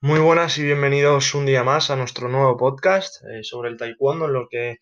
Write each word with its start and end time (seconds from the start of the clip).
Muy 0.00 0.20
buenas 0.20 0.56
y 0.58 0.62
bienvenidos 0.62 1.34
un 1.34 1.44
día 1.44 1.64
más 1.64 1.90
a 1.90 1.96
nuestro 1.96 2.28
nuevo 2.28 2.56
podcast 2.56 3.20
eh, 3.24 3.42
sobre 3.42 3.68
el 3.68 3.76
taekwondo, 3.76 4.26
en 4.26 4.32
lo 4.32 4.48
que 4.48 4.78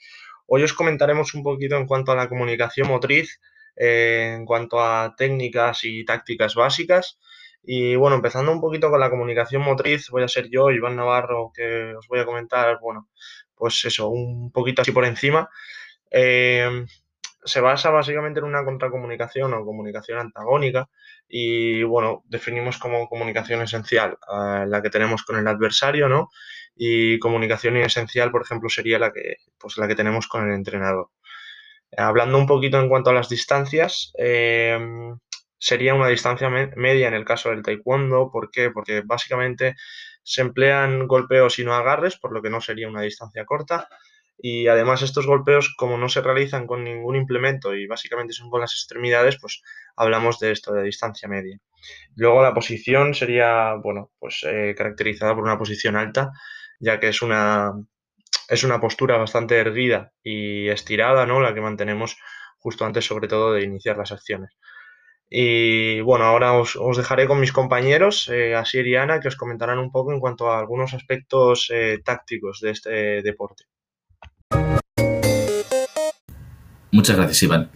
hoy 0.47 0.63
os 0.63 0.75
comentaremos 0.75 1.33
un 1.33 1.43
poquito 1.43 1.77
en 1.77 1.87
cuanto 1.87 2.13
a 2.13 2.17
la 2.17 2.29
comunicación 2.29 2.89
motriz, 2.89 3.41
eh, 3.77 4.35
en 4.37 4.45
cuanto 4.45 4.79
a 4.79 5.15
técnicas 5.17 5.85
y 5.85 6.05
tácticas 6.05 6.55
básicas. 6.55 7.19
Y 7.63 7.97
bueno, 7.97 8.17
empezando 8.17 8.53
un 8.53 8.61
poquito 8.61 8.91
con 8.91 9.01
la 9.01 9.09
comunicación 9.09 9.63
motriz, 9.63 10.11
voy 10.11 10.23
a 10.23 10.29
ser 10.29 10.51
yo, 10.51 10.71
Iván 10.71 10.97
Navarro, 10.97 11.51
que 11.55 11.95
os 11.95 12.07
voy 12.09 12.19
a 12.19 12.27
comentar, 12.27 12.79
bueno, 12.83 13.09
pues 13.55 13.83
eso, 13.87 14.11
un 14.11 14.53
poquito 14.53 14.83
así 14.83 14.93
por 14.93 15.07
encima. 15.07 15.49
Eh, 16.11 16.85
se 17.47 17.61
basa 17.61 17.91
básicamente 17.91 18.41
en 18.41 18.45
una 18.45 18.65
contracomunicación 18.65 19.55
o 19.55 19.65
comunicación 19.65 20.19
antagónica 20.19 20.89
y 21.29 21.83
bueno, 21.83 22.23
definimos 22.27 22.79
como 22.79 23.09
comunicación 23.09 23.63
esencial 23.63 24.19
la 24.67 24.83
que 24.83 24.91
tenemos 24.91 25.23
con 25.23 25.37
el 25.39 25.49
adversario, 25.49 26.09
¿no? 26.09 26.31
Y 26.75 27.19
comunicación 27.19 27.77
inesencial, 27.77 28.31
por 28.31 28.43
ejemplo, 28.43 28.69
sería 28.69 28.99
la 28.99 29.13
que, 29.13 29.37
pues, 29.59 29.79
la 29.79 29.89
que 29.89 29.95
tenemos 29.95 30.29
con 30.29 30.47
el 30.47 30.55
entrenador. 30.55 31.11
Hablando 31.97 32.37
un 32.37 32.47
poquito 32.47 32.79
en 32.79 32.89
cuanto 32.89 33.11
a 33.11 33.15
las 33.15 33.29
distancias, 33.29 34.13
eh, 34.19 34.79
sería 35.59 35.95
una 35.95 36.09
distancia 36.09 36.51
media 36.51 37.09
en 37.09 37.15
el 37.15 37.25
caso 37.25 37.51
del 37.51 37.63
taekwondo. 37.63 38.31
¿Por 38.31 38.51
qué? 38.51 38.71
Porque 38.71 39.03
básicamente 39.05 39.75
se 40.23 40.43
emplean 40.43 41.07
golpeos 41.07 41.59
y 41.59 41.65
no 41.65 41.75
agarres, 41.75 42.17
por 42.19 42.33
lo 42.33 42.43
que 42.43 42.51
no 42.51 42.61
sería 42.61 42.89
una 42.89 43.03
distancia 43.03 43.45
corta. 43.47 43.89
Y 44.39 44.69
además 44.69 45.03
estos 45.03 45.27
golpeos, 45.27 45.75
como 45.77 45.97
no 45.97 46.09
se 46.09 46.21
realizan 46.21 46.67
con 46.67 46.85
ningún 46.85 47.17
implemento 47.17 47.75
y 47.75 47.87
básicamente 47.87 48.35
son 48.35 48.51
con 48.51 48.61
las 48.61 48.73
extremidades, 48.73 49.39
pues 49.41 49.63
hablamos 49.97 50.39
de 50.39 50.53
esto, 50.53 50.73
de 50.75 50.83
distancia 50.83 51.29
media. 51.29 51.59
Luego 52.15 52.43
la 52.43 52.55
posición 52.55 53.15
sería, 53.15 53.75
bueno, 53.83 54.11
pues 54.19 54.45
eh, 54.47 54.75
caracterizada 54.77 55.35
por 55.35 55.45
una 55.45 55.59
posición 55.59 55.97
alta, 55.97 56.33
ya 56.81 57.01
que 57.01 57.09
es 57.09 57.23
una, 57.23 57.73
es 58.49 58.65
una 58.65 58.81
postura 58.81 59.17
bastante 59.17 59.57
erguida 59.59 60.13
y 60.23 60.69
estirada, 60.69 61.27
¿no? 61.27 61.41
La 61.41 61.55
que 61.55 61.61
mantenemos 61.61 62.17
justo 62.59 62.85
antes, 62.85 63.05
sobre 63.05 63.29
todo, 63.29 63.53
de 63.53 63.65
iniciar 63.65 63.97
las 63.97 64.13
acciones. 64.13 64.51
Y 65.29 66.01
bueno, 66.01 66.25
ahora 66.25 66.53
os, 66.55 66.97
dejaré 66.97 67.27
con 67.27 67.41
mis 67.41 67.53
compañeros, 67.53 68.29
eh, 68.29 68.55
Asier 68.55 68.87
y 68.87 68.97
Ana, 68.97 69.21
que 69.21 69.29
os 69.29 69.37
comentarán 69.37 69.79
un 69.79 69.91
poco 69.91 70.13
en 70.13 70.21
cuanto 70.21 70.51
a 70.51 70.59
algunos 70.59 70.95
aspectos 70.95 71.69
eh, 71.71 72.01
tácticos 72.05 72.61
de 72.61 72.71
este 72.71 73.23
deporte. 73.23 73.65
Muchas 77.07 77.19
gracias, 77.19 77.43
Iván. 77.45 77.71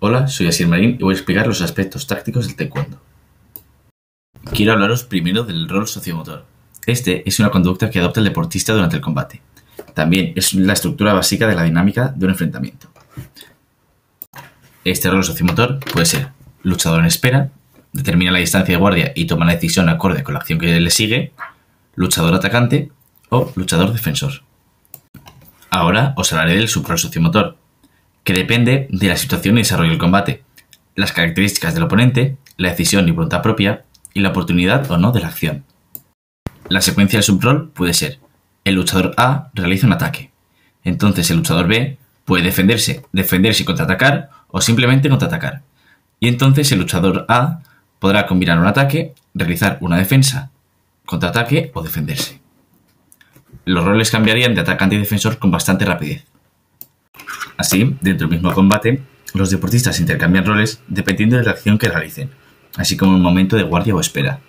Hola, 0.00 0.28
soy 0.28 0.48
Asier 0.48 0.68
Marín 0.68 0.98
y 1.00 1.02
voy 1.02 1.14
a 1.14 1.16
explicar 1.16 1.46
los 1.46 1.62
aspectos 1.62 2.06
tácticos 2.06 2.46
del 2.46 2.56
taekwondo. 2.56 3.00
Quiero 4.52 4.74
hablaros 4.74 5.04
primero 5.04 5.44
del 5.44 5.66
rol 5.66 5.88
sociomotor. 5.88 6.44
Este 6.84 7.26
es 7.26 7.40
una 7.40 7.48
conducta 7.48 7.88
que 7.88 8.00
adopta 8.00 8.20
el 8.20 8.26
deportista 8.26 8.74
durante 8.74 8.96
el 8.96 9.00
combate. 9.00 9.40
También 9.94 10.34
es 10.36 10.52
la 10.52 10.74
estructura 10.74 11.14
básica 11.14 11.46
de 11.46 11.54
la 11.54 11.62
dinámica 11.62 12.12
de 12.14 12.26
un 12.26 12.32
enfrentamiento. 12.32 12.88
Este 14.84 15.08
rol 15.08 15.24
sociomotor 15.24 15.80
puede 15.80 16.04
ser 16.04 16.28
luchador 16.62 17.00
en 17.00 17.06
espera, 17.06 17.52
determina 17.94 18.30
la 18.30 18.40
distancia 18.40 18.74
de 18.74 18.78
guardia 18.78 19.12
y 19.16 19.24
toma 19.24 19.46
la 19.46 19.54
decisión 19.54 19.88
acorde 19.88 20.22
con 20.22 20.34
la 20.34 20.40
acción 20.40 20.58
que 20.58 20.78
le 20.78 20.90
sigue, 20.90 21.32
luchador 21.94 22.34
atacante 22.34 22.92
o 23.30 23.50
luchador 23.56 23.94
defensor. 23.94 24.42
Ahora 25.70 26.12
os 26.18 26.30
hablaré 26.30 26.56
del 26.56 26.68
suprarol 26.68 26.98
sociomotor, 26.98 27.56
que 28.26 28.34
depende 28.34 28.88
de 28.90 29.06
la 29.06 29.16
situación 29.16 29.56
y 29.56 29.60
desarrollo 29.60 29.90
del 29.90 30.00
combate, 30.00 30.42
las 30.96 31.12
características 31.12 31.74
del 31.74 31.84
oponente, 31.84 32.36
la 32.56 32.70
decisión 32.70 33.06
y 33.06 33.12
voluntad 33.12 33.40
propia, 33.40 33.84
y 34.14 34.20
la 34.20 34.30
oportunidad 34.30 34.90
o 34.90 34.98
no 34.98 35.12
de 35.12 35.20
la 35.20 35.28
acción. 35.28 35.64
La 36.68 36.80
secuencia 36.80 37.18
del 37.18 37.24
subrol 37.24 37.70
puede 37.70 37.94
ser, 37.94 38.18
el 38.64 38.74
luchador 38.74 39.14
A 39.16 39.50
realiza 39.54 39.86
un 39.86 39.92
ataque, 39.92 40.32
entonces 40.82 41.30
el 41.30 41.36
luchador 41.36 41.68
B 41.68 41.98
puede 42.24 42.42
defenderse, 42.42 43.04
defenderse 43.12 43.62
y 43.62 43.66
contraatacar, 43.66 44.30
o 44.48 44.60
simplemente 44.60 45.08
contraatacar, 45.08 45.62
y 46.18 46.26
entonces 46.26 46.72
el 46.72 46.80
luchador 46.80 47.26
A 47.28 47.60
podrá 48.00 48.26
combinar 48.26 48.58
un 48.58 48.66
ataque, 48.66 49.14
realizar 49.34 49.78
una 49.80 49.98
defensa, 49.98 50.50
contraataque 51.04 51.70
o 51.74 51.82
defenderse. 51.84 52.40
Los 53.64 53.84
roles 53.84 54.10
cambiarían 54.10 54.56
de 54.56 54.62
atacante 54.62 54.96
y 54.96 54.98
defensor 54.98 55.38
con 55.38 55.52
bastante 55.52 55.84
rapidez. 55.84 56.24
Así, 57.56 57.96
dentro 58.02 58.28
del 58.28 58.36
mismo 58.36 58.52
combate, 58.52 59.02
los 59.32 59.50
deportistas 59.50 59.98
intercambian 59.98 60.44
roles 60.44 60.82
dependiendo 60.88 61.36
de 61.36 61.44
la 61.44 61.52
acción 61.52 61.78
que 61.78 61.88
realicen, 61.88 62.30
así 62.76 62.96
como 62.96 63.14
un 63.14 63.22
momento 63.22 63.56
de 63.56 63.62
guardia 63.62 63.94
o 63.94 64.00
espera. 64.00 64.40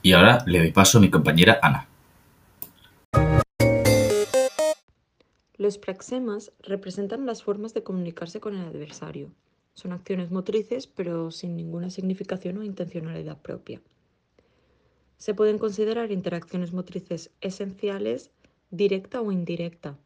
Y 0.00 0.12
ahora 0.12 0.42
le 0.46 0.58
doy 0.58 0.72
paso 0.72 0.98
a 0.98 1.00
mi 1.00 1.10
compañera 1.10 1.58
Ana. 1.62 1.88
Los 5.58 5.78
praxemas 5.78 6.50
representan 6.60 7.26
las 7.26 7.42
formas 7.42 7.74
de 7.74 7.82
comunicarse 7.82 8.40
con 8.40 8.56
el 8.56 8.66
adversario. 8.66 9.30
Son 9.74 9.92
acciones 9.92 10.30
motrices, 10.30 10.86
pero 10.86 11.30
sin 11.30 11.56
ninguna 11.56 11.90
significación 11.90 12.58
o 12.58 12.64
intencionalidad 12.64 13.38
propia. 13.38 13.80
Se 15.18 15.34
pueden 15.34 15.58
considerar 15.58 16.10
interacciones 16.10 16.72
motrices 16.72 17.30
esenciales, 17.40 18.32
directa 18.70 19.20
o 19.20 19.30
indirecta. 19.30 19.96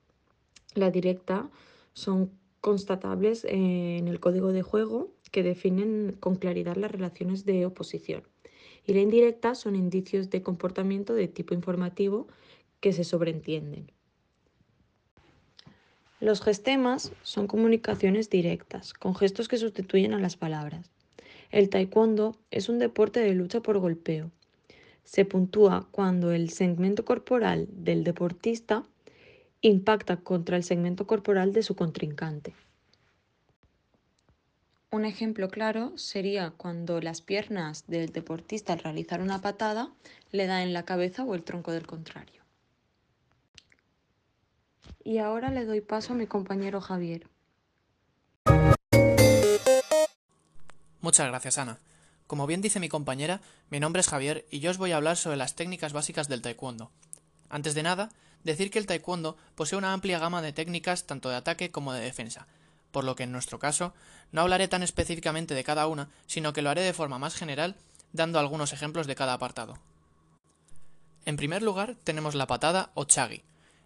La 0.74 0.90
directa 0.90 1.48
son 1.96 2.30
constatables 2.60 3.44
en 3.48 4.06
el 4.06 4.20
código 4.20 4.52
de 4.52 4.62
juego 4.62 5.10
que 5.32 5.42
definen 5.42 6.14
con 6.20 6.36
claridad 6.36 6.76
las 6.76 6.90
relaciones 6.90 7.46
de 7.46 7.64
oposición. 7.64 8.22
Y 8.84 8.92
la 8.92 9.00
indirecta 9.00 9.54
son 9.54 9.74
indicios 9.74 10.28
de 10.30 10.42
comportamiento 10.42 11.14
de 11.14 11.26
tipo 11.26 11.54
informativo 11.54 12.28
que 12.80 12.92
se 12.92 13.02
sobreentienden. 13.02 13.90
Los 16.20 16.42
gestemas 16.42 17.12
son 17.22 17.46
comunicaciones 17.46 18.28
directas, 18.28 18.92
con 18.92 19.14
gestos 19.14 19.48
que 19.48 19.56
sustituyen 19.56 20.12
a 20.12 20.20
las 20.20 20.36
palabras. 20.36 20.90
El 21.50 21.70
taekwondo 21.70 22.36
es 22.50 22.68
un 22.68 22.78
deporte 22.78 23.20
de 23.20 23.34
lucha 23.34 23.60
por 23.60 23.78
golpeo. 23.78 24.30
Se 25.04 25.24
puntúa 25.24 25.88
cuando 25.92 26.32
el 26.32 26.50
segmento 26.50 27.04
corporal 27.04 27.68
del 27.70 28.04
deportista 28.04 28.84
impacta 29.68 30.18
contra 30.18 30.56
el 30.56 30.64
segmento 30.64 31.06
corporal 31.06 31.52
de 31.52 31.62
su 31.62 31.74
contrincante. 31.74 32.54
Un 34.90 35.04
ejemplo 35.04 35.48
claro 35.48 35.96
sería 35.98 36.50
cuando 36.50 37.00
las 37.00 37.20
piernas 37.20 37.84
del 37.86 38.12
deportista 38.12 38.72
al 38.72 38.78
realizar 38.78 39.20
una 39.20 39.40
patada 39.40 39.90
le 40.30 40.46
dan 40.46 40.62
en 40.62 40.72
la 40.72 40.84
cabeza 40.84 41.24
o 41.24 41.34
el 41.34 41.42
tronco 41.42 41.72
del 41.72 41.86
contrario. 41.86 42.42
Y 45.02 45.18
ahora 45.18 45.50
le 45.50 45.64
doy 45.64 45.80
paso 45.80 46.12
a 46.12 46.16
mi 46.16 46.26
compañero 46.26 46.80
Javier. 46.80 47.28
Muchas 51.00 51.28
gracias, 51.28 51.58
Ana. 51.58 51.78
Como 52.26 52.46
bien 52.46 52.60
dice 52.60 52.80
mi 52.80 52.88
compañera, 52.88 53.40
mi 53.70 53.78
nombre 53.78 54.00
es 54.00 54.08
Javier 54.08 54.46
y 54.50 54.60
yo 54.60 54.70
os 54.70 54.78
voy 54.78 54.92
a 54.92 54.96
hablar 54.96 55.16
sobre 55.16 55.36
las 55.36 55.54
técnicas 55.54 55.92
básicas 55.92 56.28
del 56.28 56.42
taekwondo. 56.42 56.90
Antes 57.48 57.74
de 57.74 57.84
nada, 57.84 58.08
decir 58.46 58.70
que 58.70 58.78
el 58.78 58.86
taekwondo 58.86 59.36
posee 59.54 59.76
una 59.76 59.92
amplia 59.92 60.18
gama 60.18 60.40
de 60.40 60.52
técnicas 60.52 61.04
tanto 61.04 61.28
de 61.28 61.36
ataque 61.36 61.70
como 61.70 61.92
de 61.92 62.00
defensa, 62.00 62.46
por 62.92 63.04
lo 63.04 63.16
que 63.16 63.24
en 63.24 63.32
nuestro 63.32 63.58
caso 63.58 63.92
no 64.32 64.40
hablaré 64.40 64.68
tan 64.68 64.82
específicamente 64.82 65.54
de 65.54 65.64
cada 65.64 65.86
una, 65.86 66.08
sino 66.26 66.52
que 66.52 66.62
lo 66.62 66.70
haré 66.70 66.82
de 66.82 66.94
forma 66.94 67.18
más 67.18 67.34
general, 67.34 67.76
dando 68.12 68.38
algunos 68.38 68.72
ejemplos 68.72 69.06
de 69.06 69.14
cada 69.14 69.34
apartado. 69.34 69.78
En 71.26 71.36
primer 71.36 71.62
lugar, 71.62 71.96
tenemos 72.04 72.34
la 72.34 72.46
patada 72.46 72.90
o 72.94 73.04
chagi. 73.04 73.42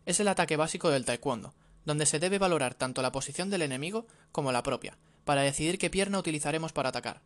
Es 0.06 0.20
el 0.20 0.28
ataque 0.28 0.56
básico 0.56 0.90
del 0.90 1.04
taekwondo, 1.04 1.54
donde 1.84 2.06
se 2.06 2.18
debe 2.18 2.38
valorar 2.38 2.74
tanto 2.74 3.02
la 3.02 3.12
posición 3.12 3.50
del 3.50 3.62
enemigo 3.62 4.06
como 4.30 4.52
la 4.52 4.62
propia, 4.62 4.96
para 5.24 5.42
decidir 5.42 5.78
qué 5.78 5.90
pierna 5.90 6.18
utilizaremos 6.18 6.72
para 6.72 6.90
atacar. 6.90 7.22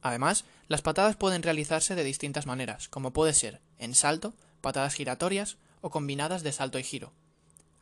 Además, 0.00 0.44
las 0.68 0.82
patadas 0.82 1.16
pueden 1.16 1.42
realizarse 1.42 1.94
de 1.94 2.04
distintas 2.04 2.46
maneras, 2.46 2.88
como 2.88 3.12
puede 3.12 3.34
ser 3.34 3.60
en 3.78 3.94
salto, 3.94 4.34
patadas 4.60 4.94
giratorias 4.94 5.56
o 5.82 5.90
combinadas 5.90 6.42
de 6.42 6.52
salto 6.52 6.78
y 6.78 6.82
giro. 6.82 7.12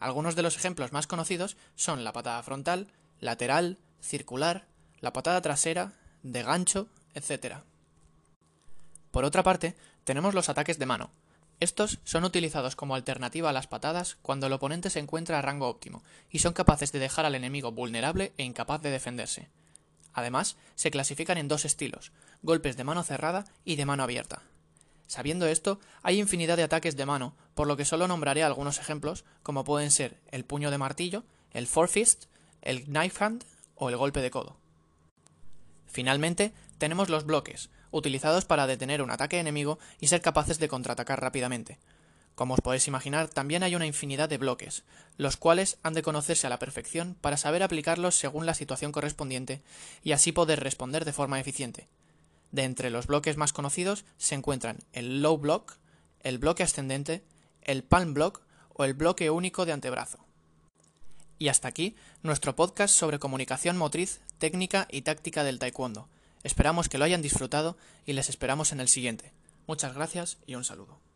Algunos 0.00 0.35
de 0.35 0.43
los 0.43 0.56
ejemplos 0.56 0.93
más 0.93 1.06
conocidos 1.06 1.56
son 1.76 2.02
la 2.02 2.12
patada 2.12 2.43
frontal, 2.43 2.88
lateral, 3.20 3.79
circular, 4.00 4.67
la 5.00 5.12
patada 5.12 5.41
trasera, 5.41 5.93
de 6.23 6.43
gancho, 6.43 6.88
etc. 7.14 7.58
Por 9.11 9.25
otra 9.25 9.43
parte, 9.43 9.76
tenemos 10.05 10.35
los 10.35 10.49
ataques 10.49 10.79
de 10.79 10.87
mano. 10.87 11.11
Estos 11.61 12.00
son 12.05 12.25
utilizados 12.25 12.75
como 12.75 12.94
alternativa 12.94 13.50
a 13.50 13.52
las 13.52 13.67
patadas 13.67 14.17
cuando 14.23 14.47
el 14.47 14.55
oponente 14.55 14.88
se 14.88 14.99
encuentra 14.99 15.38
a 15.38 15.43
rango 15.43 15.69
óptimo 15.69 16.02
y 16.31 16.38
son 16.38 16.55
capaces 16.55 16.91
de 16.91 16.99
dejar 16.99 17.26
al 17.26 17.35
enemigo 17.35 17.70
vulnerable 17.70 18.32
e 18.38 18.44
incapaz 18.44 18.81
de 18.81 18.91
defenderse. 18.91 19.50
Además, 20.14 20.56
se 20.75 20.91
clasifican 20.91 21.37
en 21.37 21.49
dos 21.49 21.67
estilos, 21.67 22.12
golpes 22.43 22.79
de 22.79 22.85
mano 22.85 23.02
cerrada 23.02 23.44
y 23.64 23.76
de 23.76 23.85
mano 23.85 24.02
abierta. 24.02 24.43
Sabiendo 25.10 25.48
esto, 25.48 25.80
hay 26.04 26.20
infinidad 26.20 26.56
de 26.56 26.62
ataques 26.62 26.94
de 26.94 27.04
mano, 27.04 27.34
por 27.56 27.66
lo 27.66 27.76
que 27.76 27.84
solo 27.84 28.06
nombraré 28.06 28.44
algunos 28.44 28.78
ejemplos, 28.78 29.24
como 29.42 29.64
pueden 29.64 29.90
ser 29.90 30.20
el 30.30 30.44
puño 30.44 30.70
de 30.70 30.78
martillo, 30.78 31.24
el 31.50 31.66
fist, 31.66 32.26
el 32.62 32.84
knife 32.84 33.24
hand 33.24 33.44
o 33.74 33.88
el 33.88 33.96
golpe 33.96 34.20
de 34.20 34.30
codo. 34.30 34.56
Finalmente, 35.88 36.52
tenemos 36.78 37.08
los 37.08 37.26
bloques, 37.26 37.70
utilizados 37.90 38.44
para 38.44 38.68
detener 38.68 39.02
un 39.02 39.10
ataque 39.10 39.40
enemigo 39.40 39.80
y 39.98 40.06
ser 40.06 40.20
capaces 40.20 40.60
de 40.60 40.68
contraatacar 40.68 41.20
rápidamente. 41.20 41.80
Como 42.36 42.54
os 42.54 42.60
podéis 42.60 42.86
imaginar, 42.86 43.26
también 43.26 43.64
hay 43.64 43.74
una 43.74 43.86
infinidad 43.86 44.28
de 44.28 44.38
bloques, 44.38 44.84
los 45.16 45.36
cuales 45.36 45.78
han 45.82 45.94
de 45.94 46.02
conocerse 46.02 46.46
a 46.46 46.50
la 46.50 46.60
perfección 46.60 47.16
para 47.20 47.36
saber 47.36 47.64
aplicarlos 47.64 48.14
según 48.14 48.46
la 48.46 48.54
situación 48.54 48.92
correspondiente 48.92 49.60
y 50.04 50.12
así 50.12 50.30
poder 50.30 50.60
responder 50.60 51.04
de 51.04 51.12
forma 51.12 51.40
eficiente. 51.40 51.88
De 52.52 52.64
entre 52.64 52.91
los 52.91 53.06
bloques 53.06 53.37
más 53.37 53.52
conocidos 53.52 54.05
se 54.19 54.35
encuentran 54.35 54.79
el 54.93 55.23
low 55.23 55.38
block, 55.38 55.76
el 56.20 56.38
bloque 56.38 56.62
ascendente, 56.62 57.25
el 57.62 57.85
palm 57.85 58.14
block 58.14 58.43
o 58.75 58.85
el 58.85 58.94
bloque 58.94 59.31
único 59.31 59.67
de 59.67 59.73
antebrazo. 59.73 60.19
Y 61.38 61.49
hasta 61.49 61.69
aquí 61.69 61.97
nuestro 62.23 62.55
podcast 62.55 62.94
sobre 62.94 63.19
comunicación 63.19 63.76
motriz, 63.76 64.20
técnica 64.38 64.87
y 64.91 65.02
táctica 65.02 65.44
del 65.44 65.58
taekwondo. 65.58 66.08
Esperamos 66.43 66.88
que 66.88 66.99
lo 66.99 67.05
hayan 67.05 67.23
disfrutado 67.23 67.76
y 68.05 68.12
les 68.12 68.29
esperamos 68.29 68.73
en 68.73 68.81
el 68.81 68.88
siguiente. 68.88 69.32
Muchas 69.67 69.94
gracias 69.94 70.38
y 70.47 70.55
un 70.55 70.64
saludo. 70.64 71.09